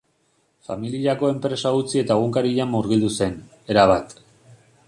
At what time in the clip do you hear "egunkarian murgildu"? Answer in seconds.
2.21-3.15